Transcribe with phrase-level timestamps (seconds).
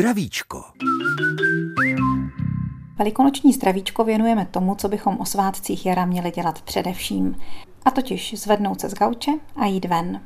[0.00, 0.64] Zdravíčko.
[2.98, 7.36] Velikonoční zdravíčko věnujeme tomu, co bychom o svátcích jara měli dělat především.
[7.84, 10.20] A totiž zvednout se z gauče a jít ven.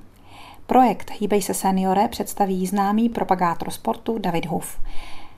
[0.66, 4.80] Projekt Hýbej se seniore představí známý propagátor sportu David Huf.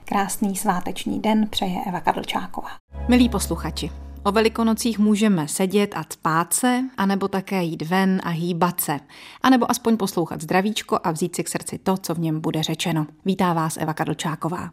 [0.05, 2.69] Krásný sváteční den přeje Eva Kadlčáková.
[3.07, 3.91] Milí posluchači,
[4.27, 8.99] O velikonocích můžeme sedět a spát se, anebo také jít ven a hýbat se,
[9.41, 13.07] anebo aspoň poslouchat zdravíčko a vzít si k srdci to, co v něm bude řečeno.
[13.25, 14.69] Vítá vás Eva Kadlčáková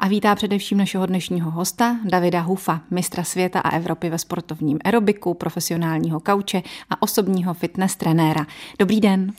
[0.00, 5.34] a vítá především našeho dnešního hosta Davida Hufa, mistra světa a Evropy ve sportovním aerobiku,
[5.34, 8.46] profesionálního kauče a osobního fitness trenéra.
[8.78, 9.32] Dobrý den.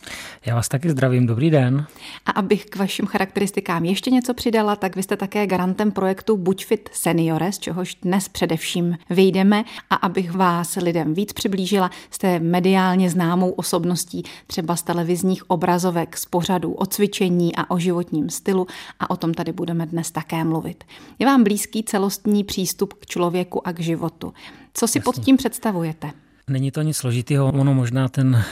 [0.45, 1.85] Já vás taky zdravím, dobrý den.
[2.25, 6.65] A abych k vašim charakteristikám ještě něco přidala, tak vy jste také garantem projektu Buď
[6.65, 13.09] fit seniore, z čehož dnes především vyjdeme a abych vás lidem víc přiblížila, jste mediálně
[13.09, 18.67] známou osobností třeba z televizních obrazovek, z pořadů o cvičení a o životním stylu
[18.99, 20.83] a o tom tady budeme dnes také mluvit.
[21.19, 24.33] Je vám blízký celostní přístup k člověku a k životu.
[24.73, 25.01] Co si Jasně.
[25.05, 26.11] pod tím představujete?
[26.47, 28.43] Není to nic složitého, ono možná ten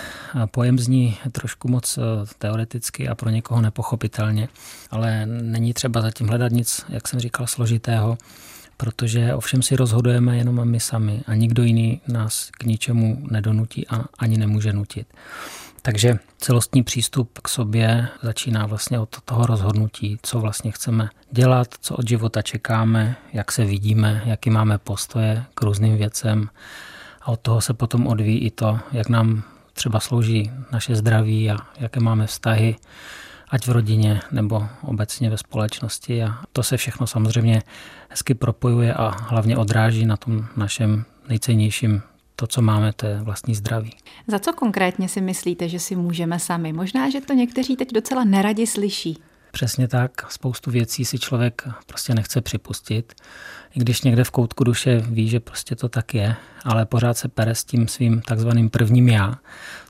[0.52, 2.02] pojem zní trošku moc eh,
[2.38, 4.48] teoreticky a pro někoho nepochopitelně,
[4.92, 8.18] ale není třeba zatím hledat nic, jak jsem říkal, složitého,
[8.78, 14.06] protože ovšem si rozhodujeme jenom my sami a nikdo jiný nás k ničemu nedonutí a
[14.20, 15.08] ani nemůže nutit.
[15.82, 21.96] Takže celostní přístup k sobě začíná vlastně od toho rozhodnutí, co vlastně chceme dělat, co
[21.96, 26.50] od života čekáme, jak se vidíme, jaký máme postoje k různým věcem.
[27.22, 31.58] A od toho se potom odvíjí i to, jak nám třeba slouží naše zdraví a
[31.78, 32.76] jaké máme vztahy,
[33.50, 36.24] ať v rodině nebo obecně ve společnosti.
[36.24, 37.62] A to se všechno samozřejmě
[38.10, 42.02] hezky propojuje a hlavně odráží na tom našem nejcennějším
[42.40, 43.92] to, co máme, to je vlastní zdraví.
[44.28, 46.74] Za co konkrétně si myslíte, že si můžeme sami?
[46.74, 49.18] Možná, že to někteří teď docela neradi slyší.
[49.52, 50.32] Přesně tak.
[50.32, 53.14] Spoustu věcí si člověk prostě nechce připustit.
[53.76, 57.28] I když někde v koutku duše ví, že prostě to tak je, ale pořád se
[57.28, 59.36] pere s tím svým takzvaným prvním já,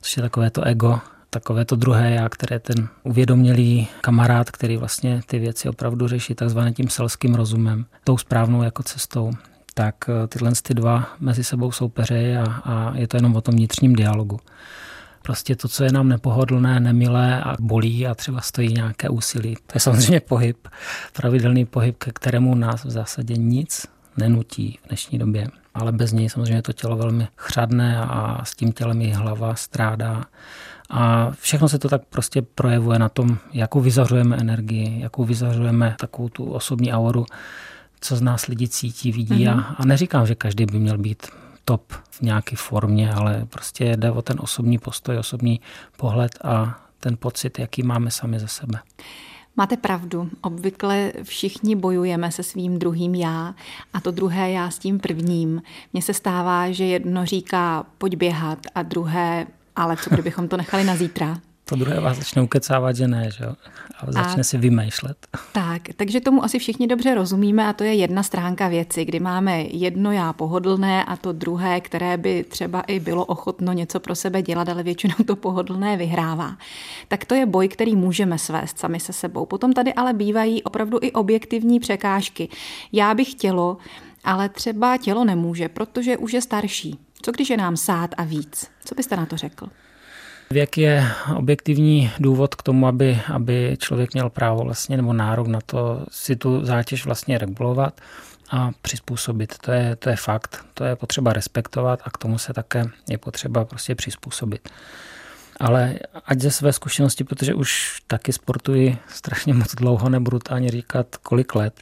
[0.02, 5.22] což je takové to ego, takové to druhé já, které ten uvědomělý kamarád, který vlastně
[5.26, 9.32] ty věci opravdu řeší takzvaným tím selským rozumem, tou správnou jako cestou
[9.80, 13.56] tak eh, tyhle ty dva mezi sebou soupeří a, a je to jenom o tom
[13.56, 14.40] vnitřním dialogu.
[15.22, 19.56] Prostě to, co je nám nepohodlné, nemilé a bolí a třeba stojí nějaké úsilí.
[19.56, 20.68] To je samozřejmě pohyb,
[21.14, 23.88] pravidelný pohyb, ke kterému nás v zásadě nic
[24.18, 25.48] nenutí v dnešní době.
[25.74, 30.24] Ale bez něj samozřejmě to tělo velmi chřadné a s tím tělem i hlava strádá.
[30.90, 36.30] A všechno se to tak prostě projevuje na tom, jakou vyzařujeme energii, jakou vyzařujeme takovou
[36.30, 37.26] tu osobní auru,
[38.02, 39.46] co z nás lidi cítí, vidí.
[39.46, 39.60] Mm-hmm.
[39.60, 41.28] A, a neříkám, že každý by měl být
[41.66, 45.62] top v nějaké formě, ale prostě jde o ten osobní postoj, osobní
[45.98, 48.80] pohled a ten pocit, jaký máme sami ze sebe.
[49.56, 50.30] Máte pravdu.
[50.42, 53.56] Obvykle všichni bojujeme se svým druhým já
[53.94, 55.62] a to druhé já s tím prvním.
[55.94, 59.48] Mně se stává, že jedno říká pojď běhat a druhé
[59.80, 61.38] ale co kdybychom to nechali na zítra?
[61.70, 63.54] To druhé vás začne ukecávat, že ne, že jo?
[64.00, 65.28] A začne a, si vymýšlet.
[65.52, 69.62] Tak, takže tomu asi všichni dobře rozumíme a to je jedna stránka věci, kdy máme
[69.62, 74.42] jedno já pohodlné a to druhé, které by třeba i bylo ochotno něco pro sebe
[74.42, 76.58] dělat, ale většinou to pohodlné vyhrává.
[77.08, 79.46] Tak to je boj, který můžeme svést sami se sebou.
[79.46, 82.50] Potom tady ale bývají opravdu i objektivní překážky.
[82.92, 83.78] Já bych chtělo,
[84.24, 87.00] ale třeba tělo nemůže, protože už je starší.
[87.22, 88.68] Co když je nám sát a víc?
[88.86, 89.70] Co byste na to řekl?
[90.52, 95.60] Věk je objektivní důvod k tomu, aby, aby člověk měl právo vlastně nebo nárok na
[95.66, 98.02] to si tu zátěž vlastně regulovat
[98.52, 99.58] a přizpůsobit.
[99.58, 103.18] To je, to je fakt, to je potřeba respektovat a k tomu se také je
[103.18, 104.70] potřeba prostě přizpůsobit.
[105.60, 110.70] Ale ať ze své zkušenosti, protože už taky sportuji strašně moc dlouho, nebudu to ani
[110.70, 111.82] říkat kolik let,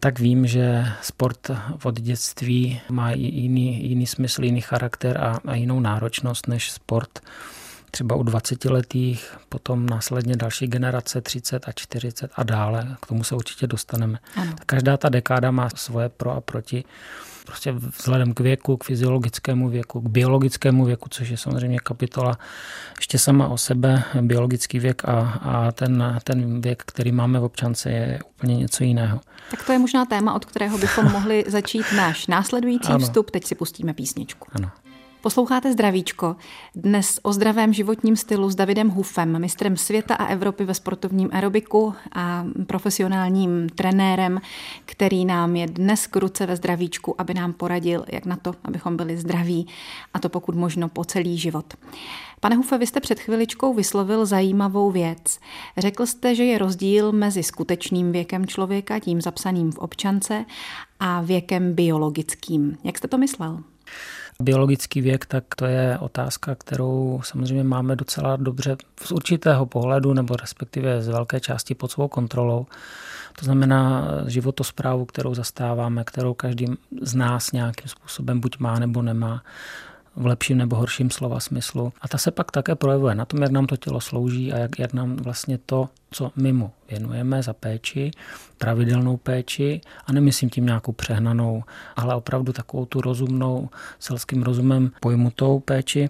[0.00, 1.50] tak vím, že sport
[1.84, 7.20] od dětství má jiný, jiný smysl, jiný charakter a, a jinou náročnost než sport
[7.92, 12.96] třeba u 20 letých, potom následně další generace 30 a 40 a dále.
[13.00, 14.18] K tomu se určitě dostaneme.
[14.36, 14.52] Ano.
[14.66, 16.84] Každá ta dekáda má svoje pro a proti.
[17.46, 22.38] Prostě vzhledem k věku, k fyziologickému věku, k biologickému věku, což je samozřejmě kapitola
[22.98, 27.90] ještě sama o sebe, biologický věk a, a ten, ten věk, který máme v občance,
[27.90, 29.20] je úplně něco jiného.
[29.50, 32.98] Tak to je možná téma, od kterého bychom mohli začít náš následující ano.
[32.98, 33.30] vstup.
[33.30, 34.46] Teď si pustíme písničku.
[34.52, 34.70] Ano.
[35.22, 36.36] Posloucháte Zdravíčko.
[36.74, 41.94] Dnes o zdravém životním stylu s Davidem Hufem, mistrem světa a Evropy ve sportovním aerobiku
[42.12, 44.40] a profesionálním trenérem,
[44.84, 48.96] který nám je dnes k ruce ve Zdravíčku, aby nám poradil, jak na to, abychom
[48.96, 49.66] byli zdraví
[50.14, 51.74] a to pokud možno po celý život.
[52.40, 55.38] Pane Hufe, vy jste před chviličkou vyslovil zajímavou věc.
[55.76, 60.44] Řekl jste, že je rozdíl mezi skutečným věkem člověka, tím zapsaným v občance,
[61.00, 62.78] a věkem biologickým.
[62.84, 63.62] Jak jste to myslel?
[64.42, 70.36] Biologický věk, tak to je otázka, kterou samozřejmě máme docela dobře z určitého pohledu, nebo
[70.36, 72.66] respektive z velké části pod svou kontrolou.
[73.38, 76.66] To znamená životosprávu, kterou zastáváme, kterou každý
[77.02, 79.42] z nás nějakým způsobem buď má nebo nemá
[80.16, 81.92] v lepším nebo horším slova smyslu.
[82.00, 84.78] A ta se pak také projevuje na tom, jak nám to tělo slouží a jak,
[84.78, 88.10] jak nám vlastně to, co my mu věnujeme za péči,
[88.58, 91.62] pravidelnou péči, a nemyslím tím nějakou přehnanou,
[91.96, 93.68] ale opravdu takovou tu rozumnou,
[93.98, 96.08] selským rozumem pojmutou péči,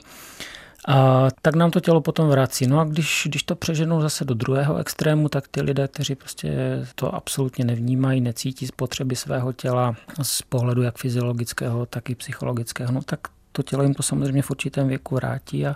[0.88, 2.66] a tak nám to tělo potom vrací.
[2.66, 6.52] No a když, když to přeženou zase do druhého extrému, tak ty lidé, kteří prostě
[6.94, 12.92] to absolutně nevnímají, necítí z potřeby svého těla z pohledu jak fyziologického, tak i psychologického,
[12.92, 13.20] no tak
[13.52, 15.74] to tělo jim to samozřejmě v určitém věku vrátí a,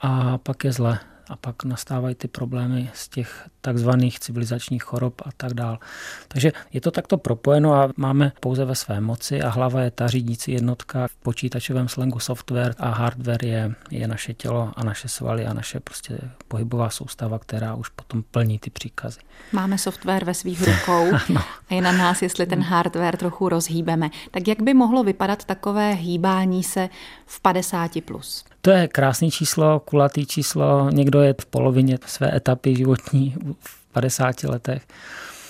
[0.00, 0.98] a pak je zle
[1.28, 5.78] a pak nastávají ty problémy z těch takzvaných civilizačních chorob a tak dál.
[6.28, 10.06] Takže je to takto propojeno a máme pouze ve své moci a hlava je ta
[10.06, 15.46] řídící jednotka v počítačovém slangu software a hardware je, je naše tělo a naše svaly
[15.46, 16.18] a naše prostě
[16.48, 19.20] pohybová soustava, která už potom plní ty příkazy.
[19.52, 21.16] Máme software ve svých rukou
[21.68, 24.10] a je na nás, jestli ten hardware trochu rozhýbeme.
[24.30, 26.88] Tak jak by mohlo vypadat takové hýbání se
[27.26, 28.44] v 50 plus?
[28.64, 30.90] To je krásné číslo, kulatý číslo.
[30.90, 34.86] Někdo je v polovině své etapy životní v 50 letech.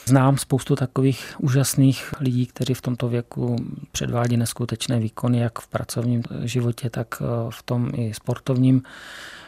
[0.07, 3.57] Znám spoustu takových úžasných lidí, kteří v tomto věku
[3.93, 8.83] předvádí neskutečné výkony, jak v pracovním životě, tak eh, v tom i sportovním.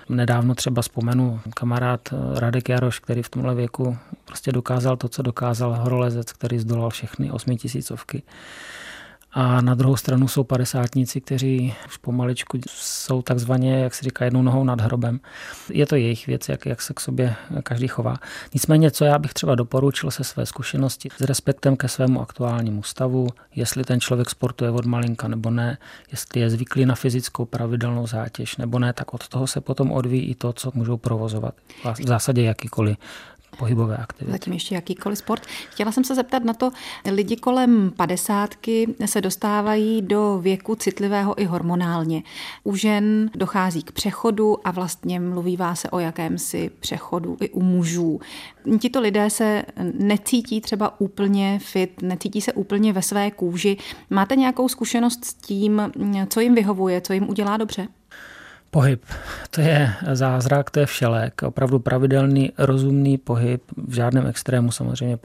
[0.08, 5.22] Nedávno třeba vzpomenu kamarád eh, Radek Jaroš, který v tomhle věku prostě dokázal to, co
[5.22, 8.22] dokázal horolezec, který zdolal všechny osmitisícovky.
[9.38, 14.42] A na druhou stranu jsou padesátníci, kteří už pomaličku jsou takzvaně, jak se říká, jednou
[14.42, 15.20] nohou nad hrobem.
[15.70, 18.16] Je to jejich věc, jak, jak se k sobě každý chová.
[18.54, 23.28] Nicméně, co já bych třeba doporučil se své zkušenosti s respektem ke svému aktuálnímu stavu,
[23.54, 25.78] jestli ten člověk sportuje od malinka nebo ne,
[26.10, 30.24] jestli je zvyklý na fyzickou pravidelnou zátěž nebo ne, tak od toho se potom odvíjí
[30.24, 31.54] i to, co můžou provozovat.
[32.00, 32.96] V zásadě jakýkoliv
[33.58, 34.32] pohybové aktivity.
[34.32, 35.46] Zatím ještě jakýkoliv sport.
[35.46, 36.70] Chtěla jsem se zeptat na to,
[37.10, 42.22] lidi kolem padesátky se dostávají do věku citlivého i hormonálně.
[42.64, 48.20] U žen dochází k přechodu a vlastně mluvívá se o jakémsi přechodu i u mužů.
[48.78, 49.64] Tito lidé se
[49.98, 53.76] necítí třeba úplně fit, necítí se úplně ve své kůži.
[54.10, 55.92] Máte nějakou zkušenost s tím,
[56.28, 57.88] co jim vyhovuje, co jim udělá dobře?
[58.76, 59.02] Pohyb,
[59.50, 61.42] to je zázrak, to je všelek.
[61.42, 65.18] Opravdu pravidelný, rozumný pohyb, v žádném extrému samozřejmě.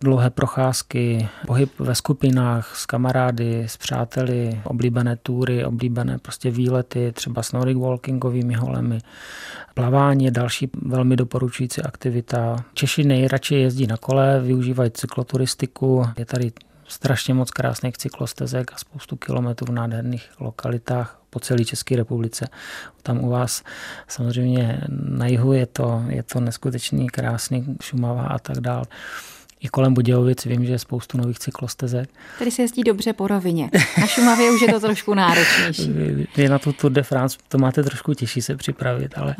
[0.00, 7.42] Dlouhé procházky, pohyb ve skupinách, s kamarády, s přáteli, oblíbené túry, oblíbené prostě výlety, třeba
[7.42, 8.98] s Nordic walkingovými holemi.
[9.74, 12.64] Plavání je další velmi doporučující aktivita.
[12.74, 16.06] Češi nejradši jezdí na kole, využívají cykloturistiku.
[16.18, 16.52] Je tady
[16.92, 22.48] strašně moc krásných cyklostezek a spoustu kilometrů v nádherných lokalitách po celé České republice.
[23.02, 23.62] Tam u vás
[24.08, 28.84] samozřejmě na jihu je to, je to neskutečný, krásný, šumavá a tak dále.
[29.62, 32.10] I kolem Budějovic vím, že je spoustu nových cyklostezek.
[32.38, 33.70] Tady se jezdí dobře po rovině.
[34.00, 35.92] Na Šumavě už je to trošku náročnější.
[36.36, 39.36] Vy na tu Tour de France to máte trošku těžší se připravit, ale,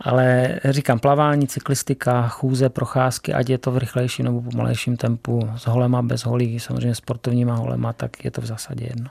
[0.00, 5.66] ale říkám, plavání, cyklistika, chůze, procházky, ať je to v rychlejším nebo pomalejším tempu, s
[5.66, 9.10] holema, bez holí, samozřejmě sportovníma holema, tak je to v zásadě jedno.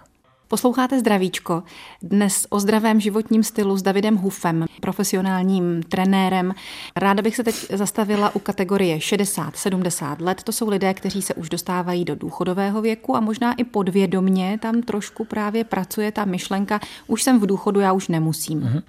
[0.50, 1.64] Posloucháte Zdravíčko.
[2.02, 6.54] Dnes o zdravém životním stylu s Davidem Hufem, profesionálním trenérem.
[6.96, 10.44] Ráda bych se teď zastavila u kategorie 60-70 let.
[10.44, 14.82] To jsou lidé, kteří se už dostávají do důchodového věku a možná i podvědomně tam
[14.82, 18.62] trošku právě pracuje ta myšlenka, už jsem v důchodu, já už nemusím.
[18.62, 18.82] Mm-hmm.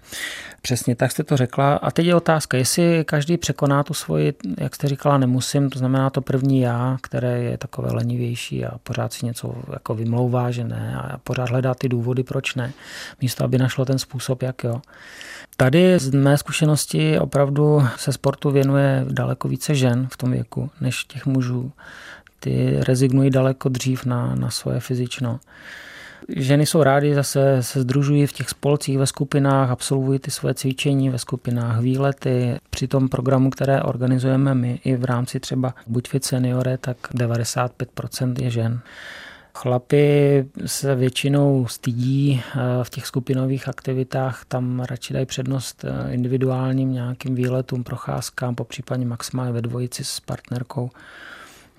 [0.63, 1.75] Přesně tak jste to řekla.
[1.75, 6.11] A teď je otázka, jestli každý překoná tu svoji, jak jste říkala, nemusím, to znamená
[6.11, 10.97] to první já, které je takové lenivější a pořád si něco jako vymlouvá, že ne
[10.97, 12.73] a pořád hledá ty důvody, proč ne,
[13.23, 14.81] místo aby našlo ten způsob, jak jo.
[15.57, 21.05] Tady z mé zkušenosti opravdu se sportu věnuje daleko více žen v tom věku, než
[21.05, 21.73] těch mužů.
[22.41, 25.41] Ty rezignují daleko dřív na, na svoje fyzično.
[26.37, 31.11] Ženy jsou rádi, zase se združují v těch spolcích ve skupinách, absolvují ty své cvičení
[31.11, 32.57] ve skupinách, výlety.
[32.71, 38.43] Při tom programu, které organizujeme my i v rámci třeba buď Fit Seniore, tak 95%
[38.43, 38.81] je žen.
[39.61, 46.93] Chlapi se většinou stydí eh, v těch skupinových aktivitách, tam radši dají přednost eh, individuálním
[46.93, 50.91] nějakým výletům, procházkám, po případě maximálně ve dvojici s partnerkou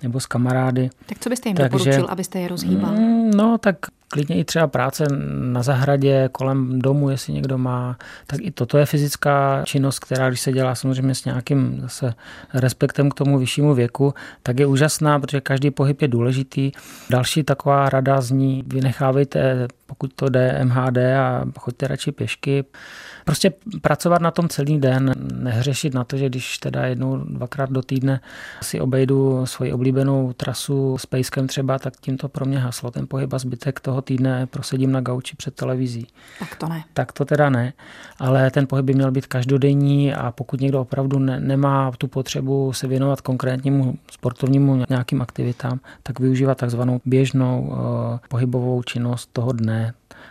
[0.02, 0.90] nebo s kamarády.
[1.06, 2.92] Tak co byste jim Takže, doporučil, abyste je rozhýbal?
[2.92, 3.76] Mm, no, tak
[4.12, 5.04] klidně i třeba práce
[5.38, 10.40] na zahradě, kolem domu, jestli někdo má, tak i toto je fyzická činnost, která když
[10.40, 12.14] se dělá samozřejmě s nějakým zase
[12.54, 16.72] respektem k tomu vyššímu věku, tak je úžasná, protože každý pohyb je důležitý.
[17.10, 22.64] Další taková rada zní, vynechávejte, pokud to jde, MHD a choďte radši pěšky.
[23.24, 27.82] Prostě pracovat na tom celý den, nehřešit na to, že když teda jednou, dvakrát do
[27.82, 28.20] týdne
[28.62, 33.06] si obejdu svoji oblíbenou trasu s pejskem třeba, tak tím to pro mě haslo ten
[33.06, 36.06] pohyb a zbytek toho týdne prosedím na gauči před televizí.
[36.38, 36.84] Tak to ne.
[36.94, 37.72] Tak to teda ne,
[38.18, 42.72] ale ten pohyb by měl být každodenní a pokud někdo opravdu ne, nemá tu potřebu
[42.72, 47.76] se věnovat konkrétnímu sportovnímu nějakým aktivitám, tak využívat takzvanou běžnou uh,
[48.28, 49.81] pohybovou činnost toho dne,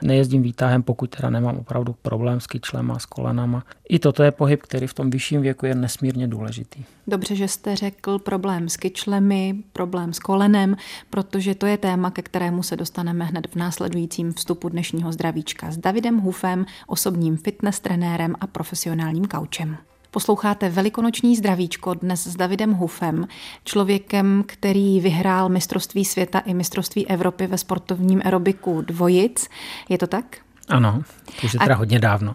[0.04, 3.64] Nejezdím výtahem, pokud teda nemám opravdu problém s kyčlem a s kolenama.
[3.90, 6.84] I toto je pohyb, který v tom vyšším věku je nesmírně důležitý.
[7.08, 10.76] Dobře, že jste řekl problém s kyčlemi, problém s kolenem,
[11.10, 15.78] protože to je téma, ke kterému se dostaneme hned v následujícím vstupu dnešního zdravíčka s
[15.78, 19.78] Davidem Hufem, osobním fitness trenérem a profesionálním kaučem.
[20.14, 23.28] Posloucháte Velikonoční zdravíčko dnes s Davidem Hufem,
[23.66, 29.50] člověkem, který vyhrál mistrovství světa i mistrovství Evropy ve sportovním aerobiku dvojic.
[29.90, 30.26] Je to tak?
[30.68, 31.04] Ano,
[31.42, 31.78] to už je teda A...
[31.78, 32.34] hodně dávno.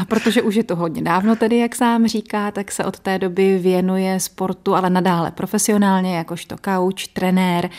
[0.00, 3.18] A protože už je to hodně dávno tedy, jak sám říká, tak se od té
[3.18, 7.70] doby věnuje sportu, ale nadále profesionálně, jakožto kauč, trenér,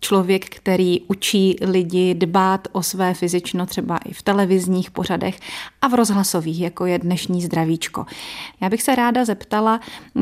[0.00, 5.40] člověk, který učí lidi dbát o své fyzično třeba i v televizních pořadech
[5.82, 8.06] a v rozhlasových, jako je dnešní zdravíčko.
[8.60, 9.80] Já bych se ráda zeptala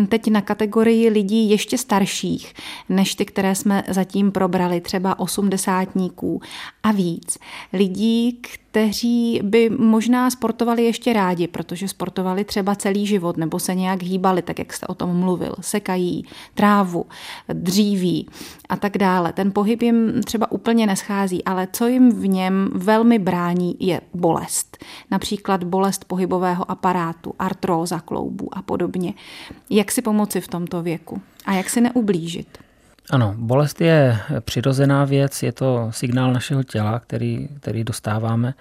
[0.08, 2.54] teď na kategorii lidí ještě starších,
[2.88, 6.40] než ty, které jsme zatím probrali, třeba osmdesátníků
[6.82, 7.38] a víc.
[7.72, 8.65] Lidí, kteří
[9.42, 14.58] by možná sportovali ještě rádi, protože sportovali třeba celý život nebo se nějak hýbali, tak
[14.58, 17.06] jak jste o tom mluvil, sekají trávu,
[17.52, 18.28] dříví
[18.68, 19.32] a tak dále.
[19.32, 24.84] Ten pohyb jim třeba úplně neschází, ale co jim v něm velmi brání, je bolest.
[25.10, 29.14] Například bolest pohybového aparátu, artróza kloubů a podobně.
[29.70, 32.65] Jak si pomoci v tomto věku a jak si neublížit?
[33.10, 38.54] Ano, bolest je přirozená věc, je to signál našeho těla, který, který dostáváme,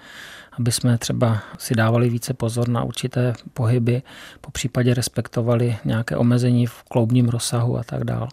[0.59, 4.01] aby jsme třeba si dávali více pozor na určité pohyby,
[4.41, 8.27] po případě respektovali nějaké omezení v kloubním rozsahu a tak dále.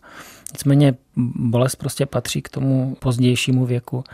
[0.53, 0.95] Nicméně
[1.37, 4.05] bolest prostě patří k tomu pozdějšímu věku.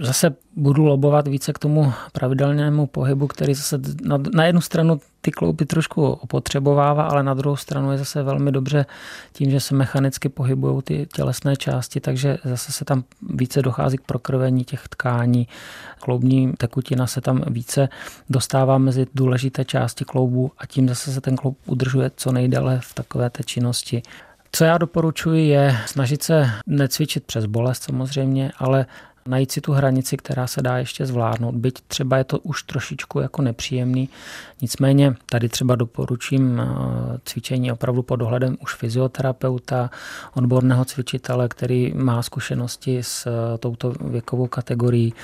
[0.00, 5.30] Zase budu lobovat více k tomu pravidelnému pohybu, který zase na, na jednu stranu ty
[5.30, 8.86] klouby trošku opotřebovává, ale na druhou stranu je zase velmi dobře
[9.32, 14.00] tím, že se mechanicky pohybují ty tělesné části, takže zase se tam více dochází k
[14.00, 15.48] prokrvení těch tkání.
[16.00, 17.88] Kloubní tekutina se tam více
[18.30, 22.94] dostává mezi důležité části kloubu a tím zase se ten kloub udržuje co nejdéle v
[22.94, 24.02] takové té činnosti.
[24.54, 28.86] Co já doporučuji je snažit se necvičit přes bolest samozřejmě, ale
[29.28, 33.20] najít si tu hranici, která se dá ještě zvládnout, byť třeba je to už trošičku
[33.20, 34.08] jako nepříjemný.
[34.60, 36.66] Nicméně tady třeba doporučím eh,
[37.24, 39.90] cvičení opravdu pod dohledem už fyzioterapeuta,
[40.34, 45.14] odborného cvičitele, který má zkušenosti s eh, touto věkovou kategorií.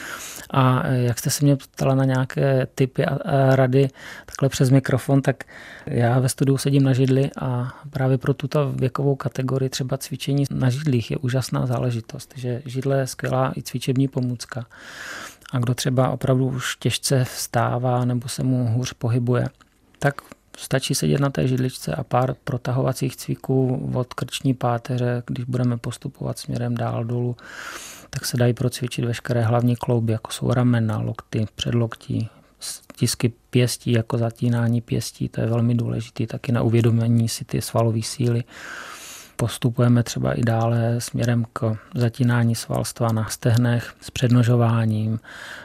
[0.51, 3.19] A eh, jak jste se mě ptala na nějaké typy a
[3.57, 3.89] rady
[4.27, 5.45] takhle přes mikrofon, tak
[5.87, 10.71] já ve studiu sedím na židli a právě pro tuto věkovou kategorii třeba cvičení na
[10.71, 14.67] židlích je úžasná záležitost, že židle je skvělá i cvičení léčební pomůcka.
[15.53, 19.49] A kdo třeba opravdu už těžce vstává nebo se mu hůř pohybuje,
[19.99, 20.15] tak
[20.57, 26.39] stačí sedět na té židličce a pár protahovacích cviků od krční páteře, když budeme postupovat
[26.39, 27.37] směrem dál dolů,
[28.11, 32.29] tak se dají procvičit veškeré hlavní klouby, jako jsou ramena, lokty, předloktí,
[32.61, 38.03] stisky pěstí, jako zatínání pěstí, to je velmi důležité, taky na uvědomění si ty svalové
[38.03, 38.45] síly
[39.41, 45.21] postupujeme třeba i dále směrem k zatínání svalstva na stehnech s přednožováním,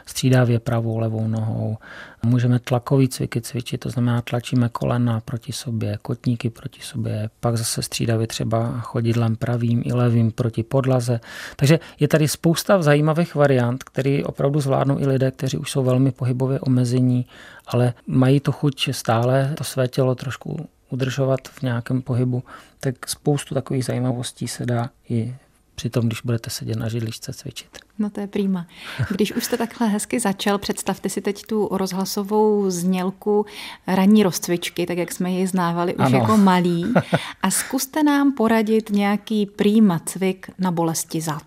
[0.06, 1.76] střídavě pravou, levou nohou.
[2.22, 7.82] Můžeme tlakový cviky cvičit, to znamená tlačíme kolena proti sobě, kotníky proti sobě, pak zase
[7.82, 11.20] střídavě třeba chodidlem pravým i levým proti podlaze.
[11.56, 16.12] Takže je tady spousta zajímavých variant, které opravdu zvládnou i lidé, kteří už jsou velmi
[16.12, 17.26] pohybově omezení,
[17.66, 22.42] ale mají to chuť stále to své tělo trošku udržovat v nějakém pohybu,
[22.80, 25.34] tak spoustu takových zajímavostí se dá i
[25.76, 27.68] při tom, když budete sedět na židličce cvičit.
[27.98, 28.66] No to je prýma.
[29.10, 33.46] Když už jste takhle hezky začal, představte si teď tu rozhlasovou znělku
[33.86, 36.18] ranní rozcvičky, tak jak jsme ji znávali už ano.
[36.18, 36.94] jako malí.
[37.42, 41.42] A zkuste nám poradit nějaký prýma cvik na bolesti zad.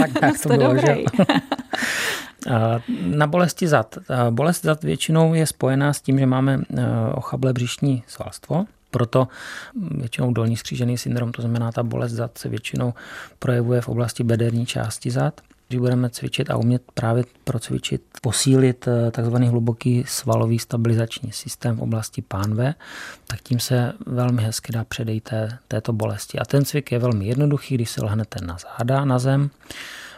[0.00, 0.96] tak tak to bylo, že?
[3.06, 3.98] Na bolesti zad.
[4.30, 6.58] Bolest zad většinou je spojená s tím, že máme
[7.14, 9.28] ochablé břišní svalstvo, proto
[9.90, 12.94] většinou dolní skřížený syndrom, to znamená ta bolest zad se většinou
[13.38, 15.40] projevuje v oblasti bederní části zad.
[15.68, 21.82] Když budeme cvičit a umět právě procvičit, posílit eh, takzvaný hluboký svalový stabilizační systém v
[21.82, 22.74] oblasti pánve,
[23.26, 26.38] tak tím se velmi hezky dá předejít té, této bolesti.
[26.38, 29.50] A ten cvik je velmi jednoduchý, když se lehnete na záda, na zem,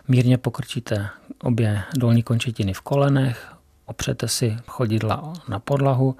[0.08, 1.08] mírně pokrčíte
[1.42, 3.52] obě dolní končetiny v kolenech,
[3.86, 6.16] opřete si chodidla na podlahu,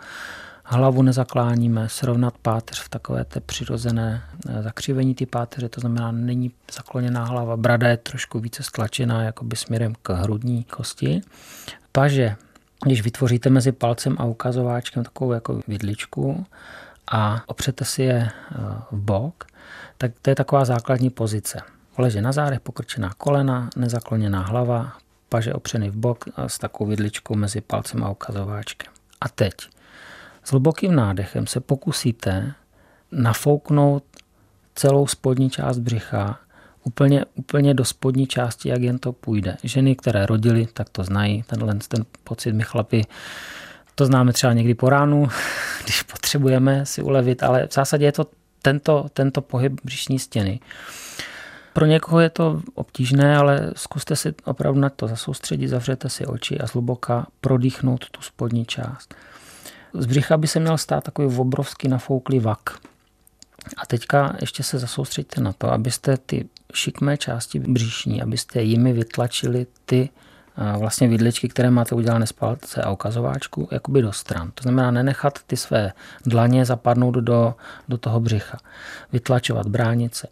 [0.64, 6.50] hlavu nezakláníme, srovnat páteř v takové té přirozené eh, zakřivení ty páteře, to znamená, není
[6.72, 11.20] zakloněná hlava, brada je trošku více stlačená jakoby směrem k hrudní kosti.
[11.92, 12.36] Paže,
[12.84, 16.46] když vytvoříte mezi palcem a ukazováčkem takovou jako vidličku
[17.12, 18.56] a opřete si je eh,
[18.90, 19.46] v bok,
[19.98, 21.60] tak to je taková základní pozice.
[21.98, 24.92] Leže na zádech, pokrčená kolena, nezakloněná hlava,
[25.28, 28.92] paže opřený v bok s takovou vidličkou mezi palcem a ukazováčkem.
[29.20, 29.54] A teď
[30.44, 32.54] s hlubokým nádechem se pokusíte
[33.12, 34.04] nafouknout
[34.74, 36.38] celou spodní část břicha
[36.84, 39.56] úplně, úplně do spodní části, jak jen to půjde.
[39.62, 43.04] Ženy, které rodily, tak to znají, tenhle ten pocit my chlapi
[43.94, 45.28] to známe třeba někdy po ránu,
[45.84, 48.26] když potřebujeme si ulevit, ale v zásadě je to
[48.62, 50.60] tento, tento pohyb břišní stěny.
[51.72, 56.58] Pro někoho je to obtížné, ale zkuste si opravdu na to zasoustředit, zavřete si oči
[56.58, 59.14] a zhluboka prodýchnout tu spodní část.
[59.94, 62.70] Z břicha by se měl stát takový obrovský nafouklý vak.
[63.76, 69.66] A teďka ještě se zasoustředíte na to, abyste ty šikmé části břišní, abyste jimi vytlačili
[69.84, 70.08] ty
[70.78, 74.50] vlastně vidličky, které máte udělané z palce a ukazováčku, jakoby do stran.
[74.54, 75.92] To znamená nenechat ty své
[76.26, 77.54] dlaně zapadnout do,
[77.88, 78.58] do toho břicha.
[79.12, 80.28] Vytlačovat bránice.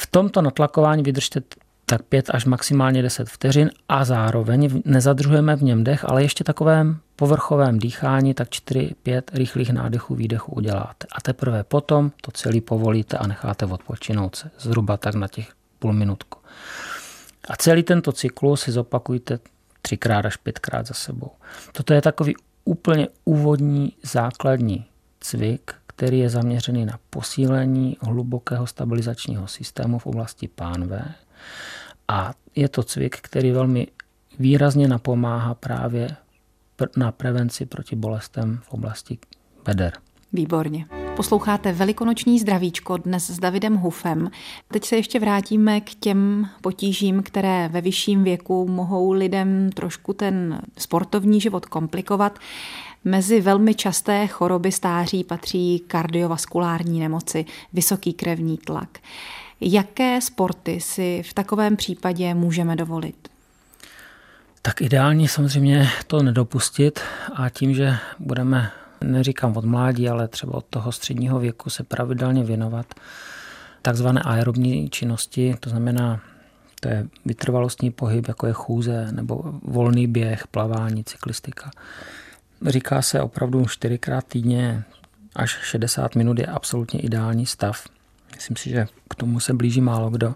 [0.00, 1.40] V tomto natlakování vydržte
[1.86, 7.00] tak 5 až maximálně 10 vteřin a zároveň nezadržujeme v něm dech, ale ještě takovém
[7.16, 11.06] povrchovém dýchání tak 4-5 rychlých nádechů, výdechů uděláte.
[11.12, 15.92] A teprve potom to celý povolíte a necháte odpočinout se zhruba tak na těch půl
[15.92, 16.38] minutku.
[17.48, 19.38] A celý tento cyklus si zopakujte
[19.82, 21.30] třikrát až pětkrát za sebou.
[21.72, 24.84] Toto je takový úplně úvodní základní
[25.20, 31.04] cvik, který je zaměřený na posílení hlubokého stabilizačního systému v oblasti pánve.
[32.08, 33.86] A je to cvik, který velmi
[34.38, 36.16] výrazně napomáhá právě
[36.96, 39.18] na prevenci proti bolestem v oblasti
[39.64, 39.92] beder.
[40.32, 40.86] Výborně.
[41.16, 44.30] Posloucháte Velikonoční zdravíčko dnes s Davidem Hufem.
[44.72, 50.60] Teď se ještě vrátíme k těm potížím, které ve vyšším věku mohou lidem trošku ten
[50.78, 52.38] sportovní život komplikovat.
[53.04, 58.98] Mezi velmi časté choroby stáří patří kardiovaskulární nemoci, vysoký krevní tlak.
[59.60, 63.28] Jaké sporty si v takovém případě můžeme dovolit?
[64.62, 67.00] Tak ideální samozřejmě to nedopustit
[67.34, 68.70] a tím, že budeme,
[69.04, 72.94] neříkám od mládí, ale třeba od toho středního věku se pravidelně věnovat
[73.82, 76.20] takzvané aerobní činnosti, to znamená,
[76.80, 81.70] to je vytrvalostní pohyb, jako je chůze nebo volný běh, plavání, cyklistika.
[82.66, 84.84] Říká se opravdu čtyřikrát týdně
[85.36, 87.84] až 60 minut je absolutně ideální stav.
[88.34, 90.34] Myslím si, že k tomu se blíží málo kdo,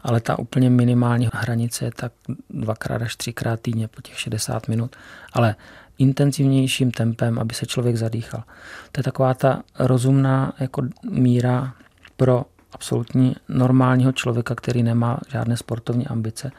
[0.00, 2.12] ale ta úplně minimální hranice je tak
[2.50, 4.96] dvakrát až třikrát týdně po těch 60 minut,
[5.32, 5.56] ale
[5.98, 8.44] intenzivnějším tempem, aby se člověk zadýchal.
[8.92, 11.74] To je taková ta rozumná jako míra
[12.16, 16.50] pro absolutně normálního člověka, který nemá žádné sportovní ambice.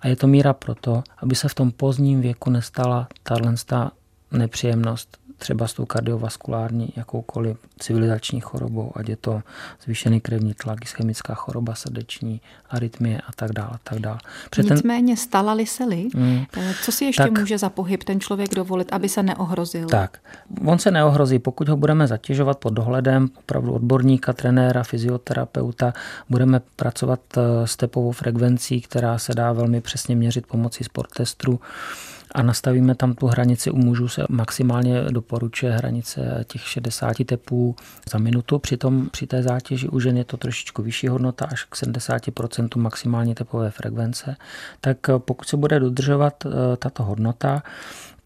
[0.00, 3.56] A je to míra proto, aby se v tom pozdním věku nestala tahle
[4.38, 9.42] nepříjemnost třeba s tou kardiovaskulární jakoukoliv civilizační chorobou, ať je to
[9.84, 13.78] zvýšený krevní tlak, ischemická choroba srdeční, arytmie a tak dále.
[13.84, 14.18] Tak dále.
[14.62, 16.44] Nicméně stala-li se li, mm,
[16.82, 19.88] co si ještě tak, může za pohyb ten člověk dovolit, aby se neohrozil?
[19.88, 20.18] Tak,
[20.64, 25.92] on se neohrozí, pokud ho budeme zatěžovat pod dohledem opravdu odborníka, trenéra, fyzioterapeuta,
[26.30, 31.60] budeme pracovat eh, s tepovou frekvencí, která se dá velmi přesně měřit pomocí sportestru
[32.34, 33.70] a nastavíme tam tu hranici.
[33.70, 37.76] U mužů se maximálně doporučuje hranice těch 60 tepů
[38.10, 38.58] za minutu.
[38.58, 43.34] Přitom při té zátěži u žen je to trošičku vyšší hodnota, až k 70% maximální
[43.34, 44.36] tepové frekvence.
[44.80, 47.62] Tak pokud se bude dodržovat eh, tato hodnota,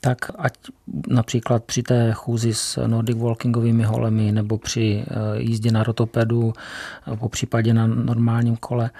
[0.00, 0.52] tak ať
[1.08, 6.52] například při té chůzi s Nordic walkingovými holemi nebo při eh, jízdě na rotopedu,
[7.18, 8.90] po případě na normálním kole,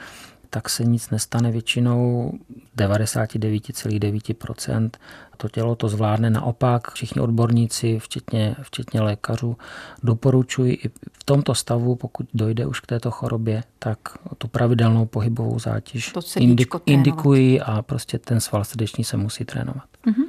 [0.51, 2.33] tak se nic nestane většinou
[2.77, 4.91] 99,9%
[5.39, 6.31] to tělo to zvládne.
[6.31, 9.57] Naopak všichni odborníci, včetně, včetně lékařů,
[10.03, 13.99] doporučují i v tomto stavu, pokud dojde už k této chorobě, tak
[14.39, 19.85] tu pravidelnou pohybovou zátěž indik, indikují a prostě ten sval srdeční se musí trénovat.
[20.07, 20.28] Mm-hmm.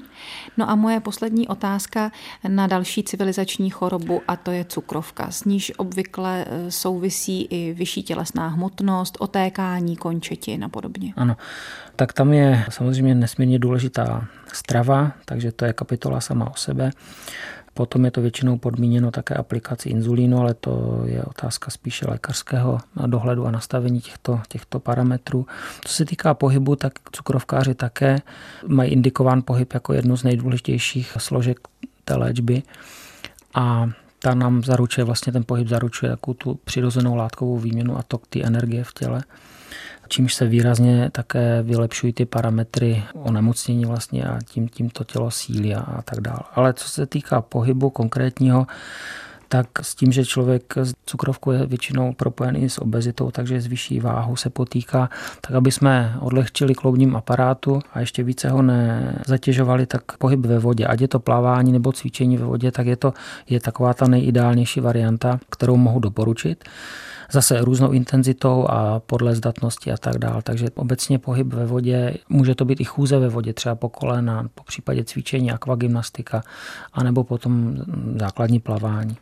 [0.58, 2.12] No a moje poslední otázka
[2.48, 5.32] na další civilizační chorobu a to je cukrovka.
[5.32, 11.14] S níž obvykle e, souvisí i vyšší tělesná hmotnost, otékání končetin a podobně.
[11.16, 11.38] Ano,
[11.96, 16.92] tak tam je samozřejmě nesmírně důležitá strava, takže to je kapitola sama o sebe.
[17.80, 23.46] Potom je to většinou podmíněno také aplikací inzulínu, ale to je otázka spíše lékařského dohledu
[23.46, 25.48] a nastavení těchto, těchto parametrů.
[25.86, 28.22] Co se týká pohybu, tak cukrovkáři také
[28.68, 31.60] mají indikován pohyb jako jednu z nejdůležitějších složek
[32.06, 32.64] té léčby.
[33.54, 33.90] A
[34.20, 38.46] ta nám zaručuje, vlastně ten pohyb zaručuje takovou tu přirozenou látkovou výměnu a tok ty
[38.46, 39.24] energie v těle
[40.10, 45.76] čímž se výrazně také vylepšují ty parametry onemocnění vlastně a tím, tím to tělo sílí
[45.76, 46.40] a, a tak dále.
[46.56, 48.68] Ale co se týká pohybu konkrétního,
[49.50, 54.00] tak s tím, že člověk s cukrovkou je většinou propojený s obezitou, takže s vyšší
[54.00, 55.10] váhou se potýká,
[55.42, 60.86] tak aby jsme odlehčili kloubním aparátu a ještě více ho nezatěžovali, tak pohyb ve vodě,
[60.86, 63.14] ať je to plavání nebo cvičení ve vodě, tak je to
[63.50, 66.64] je taková ta nejideálnější varianta, kterou mohu doporučit
[67.32, 70.42] zase různou intenzitou a podle zdatnosti a tak dále.
[70.42, 74.48] Takže obecně pohyb ve vodě, může to být i chůze ve vodě, třeba po kolena,
[74.56, 76.44] po případě cvičení, akvagymnastika,
[76.94, 77.78] anebo potom
[78.20, 79.18] základní plavání.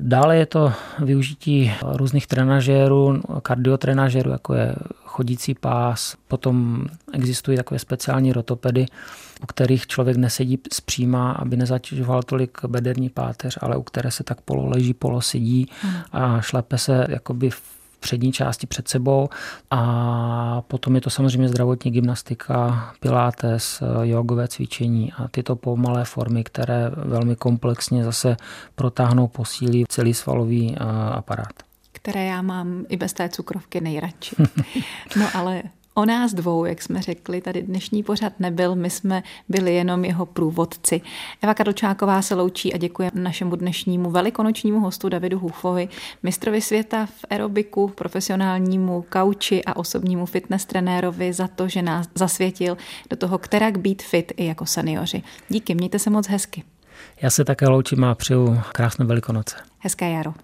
[0.00, 6.16] Dále je to využití různých trenažérů, kardiotrenažérů, jako je chodící pás.
[6.28, 8.86] Potom existují takové speciální rotopedy,
[9.42, 14.40] u kterých člověk nesedí zpříma, aby nezatěžoval tolik bederní páteř, ale u které se tak
[14.40, 15.70] pololeží, polosedí
[16.12, 17.62] a šlepe se jakoby v
[18.04, 19.28] přední části před sebou
[19.70, 26.90] a potom je to samozřejmě zdravotní gymnastika, pilates, jogové cvičení a tyto pomalé formy, které
[26.96, 28.36] velmi komplexně zase
[28.74, 30.76] protáhnou, posílí celý svalový
[31.12, 31.64] aparát
[32.04, 34.36] které já mám i bez té cukrovky nejradši.
[35.16, 35.62] No ale
[35.96, 40.26] O nás dvou, jak jsme řekli, tady dnešní pořad nebyl, my jsme byli jenom jeho
[40.26, 41.00] průvodci.
[41.42, 45.88] Eva Kadlčáková se loučí a děkuje našemu dnešnímu velikonočnímu hostu Davidu Hufovi,
[46.22, 52.76] mistrovi světa v aerobiku, profesionálnímu kauči a osobnímu fitness trenérovi za to, že nás zasvětil
[53.10, 55.22] do toho, kterak být fit i jako seniori.
[55.48, 56.64] Díky, mějte se moc hezky.
[57.22, 59.56] Já se také loučím a přeju krásné velikonoce.
[59.78, 60.34] Hezké jaro.